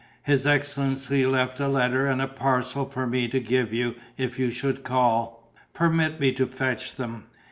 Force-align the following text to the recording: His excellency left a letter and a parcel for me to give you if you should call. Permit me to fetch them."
His 0.23 0.47
excellency 0.47 1.27
left 1.27 1.59
a 1.59 1.67
letter 1.67 2.07
and 2.07 2.23
a 2.23 2.27
parcel 2.27 2.85
for 2.85 3.05
me 3.05 3.27
to 3.27 3.39
give 3.39 3.71
you 3.71 3.93
if 4.17 4.39
you 4.39 4.49
should 4.49 4.83
call. 4.83 5.53
Permit 5.75 6.19
me 6.19 6.31
to 6.31 6.47
fetch 6.47 6.95
them." 6.95 7.25